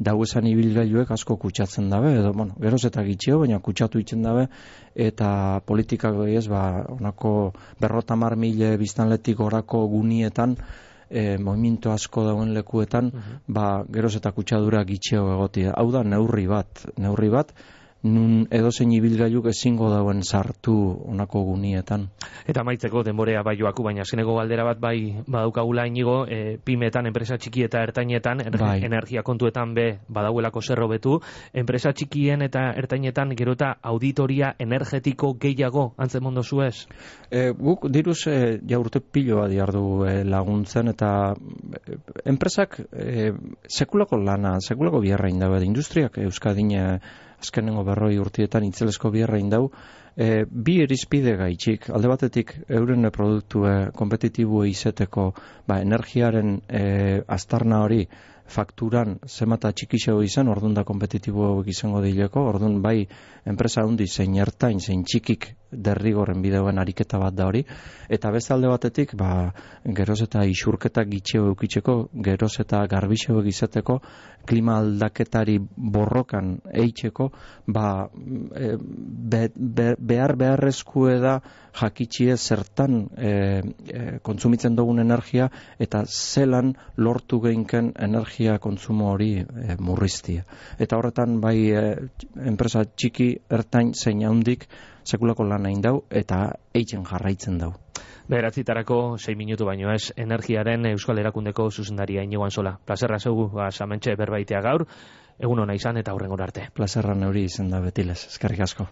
dau 0.00 0.22
esan 0.24 0.46
ibilgailuek 0.48 1.10
asko 1.12 1.36
kutsatzen 1.36 1.90
dabe, 1.92 2.14
edo, 2.16 2.32
bueno, 2.32 2.54
geroz 2.62 2.86
eta 2.88 3.02
gitxio, 3.04 3.40
baina 3.42 3.58
kutsatu 3.60 4.00
itzen 4.00 4.22
dabe, 4.24 4.46
eta 4.94 5.60
politikak 5.68 6.22
ez, 6.32 6.46
ba, 6.48 6.86
onako 6.96 7.52
berrotamar 7.80 8.36
mile 8.40 8.76
biztanletik 8.80 9.40
orako 9.44 9.84
gunietan, 9.92 10.56
e, 11.10 11.36
movimiento 11.38 11.92
asko 11.92 12.24
dauen 12.24 12.54
lekuetan, 12.54 13.10
ba, 13.48 13.84
geroz 13.92 14.14
eta 14.16 14.32
kutsadura 14.32 14.84
gitxeo 14.88 15.26
egotia. 15.34 15.74
Hau 15.76 15.90
da, 15.92 16.04
neurri 16.06 16.46
bat, 16.50 16.86
neurri 16.98 17.30
bat, 17.34 17.52
nun 18.02 18.46
edozein 18.48 18.92
ibilgailuk 18.96 19.50
ezingo 19.52 19.90
dauen 19.92 20.22
sartu 20.24 20.72
onako 21.12 21.42
gunietan. 21.50 22.06
Eta 22.48 22.64
maitzeko 22.64 23.02
denborea 23.04 23.42
bai 23.44 23.56
joaku, 23.58 23.84
baina 23.84 24.06
zeneko 24.08 24.36
galdera 24.38 24.64
bat 24.64 24.80
bai 24.80 25.22
badaukagula 25.26 25.84
inigo, 25.86 26.24
e, 26.24 26.56
pimetan, 26.64 27.10
enpresa 27.10 27.36
txiki 27.36 27.66
eta 27.68 27.82
ertainetan, 27.84 28.42
bai. 28.58 28.78
energia 28.86 29.22
kontuetan 29.22 29.74
be 29.74 29.86
badauelako 30.08 30.62
zerro 30.62 30.88
betu, 30.88 31.18
enpresa 31.52 31.92
txikien 31.92 32.42
eta 32.48 32.70
ertainetan 32.80 33.36
gero 33.36 33.52
eta 33.58 33.74
auditoria 33.82 34.54
energetiko 34.58 35.34
gehiago 35.40 35.90
antzen 35.98 36.24
mondo 36.24 36.42
zuez? 36.42 36.86
E, 37.30 37.50
guk 37.52 37.90
diruz 37.92 38.22
e, 38.26 38.58
ja 38.66 38.80
urte 38.80 39.00
piloa 39.00 39.48
diardu 39.48 40.06
e, 40.08 40.20
laguntzen 40.24 40.88
eta 40.94 41.34
e, 41.36 41.98
enpresak 42.24 42.80
e, 42.92 43.32
sekulako 43.68 44.16
lana, 44.24 44.56
sekulako 44.60 45.04
biarra 45.04 45.28
indabe, 45.28 45.60
industriak 45.66 46.16
euskadine 46.24 47.00
azkenengo 47.40 47.84
berroi 47.84 48.18
urtietan 48.20 48.64
itzelesko 48.68 49.10
biherra 49.10 49.38
indau, 49.40 49.70
e, 50.16 50.44
bi 50.50 50.80
erizpide 50.84 51.36
gaitxik, 51.40 51.88
alde 51.90 52.10
batetik 52.12 52.54
euren 52.68 53.10
produktu 53.14 53.64
kompetitibu 53.96 54.64
izeteko 54.68 55.30
ba, 55.66 55.80
energiaren 55.80 56.58
e, 56.68 56.84
astarna 57.28 57.82
hori 57.84 58.04
fakturan 58.50 59.18
zemata 59.26 59.70
txikixego 59.72 60.22
izan, 60.26 60.50
orduan 60.50 60.74
da 60.74 60.84
kompetitibo 60.84 61.52
izango 61.70 62.02
dileko, 62.04 62.42
orduan 62.50 62.80
bai 62.82 63.06
enpresa 63.48 63.84
hundi 63.86 64.06
zein 64.06 64.36
ertain, 64.42 64.80
zein 64.80 65.04
txikik 65.06 65.46
derrigorren 65.70 66.42
bideoen 66.42 66.80
ariketa 66.82 67.20
bat 67.22 67.34
da 67.34 67.46
hori, 67.46 67.62
eta 68.10 68.32
beste 68.34 68.54
alde 68.54 68.70
batetik, 68.72 69.14
ba, 69.18 69.52
geroz 70.00 70.18
eta 70.26 70.42
isurketa 70.50 71.04
gitxeo 71.06 71.46
eukitzeko, 71.52 71.96
geroz 72.26 72.52
eta 72.64 72.82
garbixeo 72.90 73.38
egizateko, 73.44 74.00
klima 74.50 74.80
aldaketari 74.80 75.58
borrokan 75.60 76.56
eitzeko, 76.84 77.30
ba, 77.70 77.86
e, 78.56 78.74
behar 79.30 80.36
beharrezku 80.40 81.06
da 81.22 81.38
jakitxie 81.76 82.36
zertan 82.36 83.08
e, 83.16 83.30
e, 83.30 84.04
kontsumitzen 84.22 84.76
dugun 84.76 85.00
energia, 85.02 85.50
eta 85.78 86.04
zelan 86.06 86.74
lortu 86.96 87.40
geinken 87.40 87.92
energia 87.98 88.58
kontsumo 88.58 89.10
hori 89.12 89.32
e, 89.40 89.76
murriztia. 89.78 90.46
Eta 90.78 90.98
horretan, 90.98 91.40
bai, 91.40 91.56
e, 91.70 91.84
enpresa 92.46 92.84
txiki, 92.84 93.32
ertain, 93.50 93.94
zein 93.94 94.24
handik, 94.26 94.66
sekulako 95.04 95.44
lan 95.48 95.66
hain 95.66 95.80
dau 95.82 96.02
eta 96.10 96.50
eitzen 96.74 97.04
jarraitzen 97.04 97.58
dau. 97.58 97.72
Beratzitarako 98.30 99.16
6 99.18 99.34
minutu 99.36 99.66
baino 99.66 99.90
ez 99.90 100.12
energiaren 100.16 100.86
Euskal 100.92 101.18
Erakundeko 101.18 101.66
zuzendaria 101.70 102.22
inoan 102.22 102.50
sola. 102.54 102.76
Plazerra 102.86 103.18
zeugu, 103.18 103.48
ba, 103.56 103.70
samentxe 103.70 104.14
berbaitea 104.20 104.60
gaur, 104.62 104.86
egun 105.38 105.64
hona 105.64 105.74
izan 105.74 105.98
eta 105.98 106.14
hurrengo 106.14 106.38
arte. 106.38 106.68
Plazerra 106.74 107.18
neuri 107.18 107.48
izan 107.50 107.74
da 107.74 107.82
betilez, 107.82 108.20
eskerrik 108.30 108.68
asko. 108.68 108.86